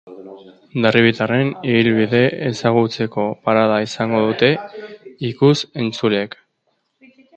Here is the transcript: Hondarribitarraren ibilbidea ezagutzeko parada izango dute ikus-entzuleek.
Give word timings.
Hondarribitarraren 0.77 1.51
ibilbidea 1.73 2.31
ezagutzeko 2.47 3.25
parada 3.49 3.77
izango 3.89 4.23
dute 4.31 4.49
ikus-entzuleek. 5.31 6.39